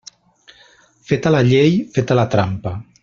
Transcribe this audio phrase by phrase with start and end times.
[1.11, 2.75] Feta la llei, feta la trampa.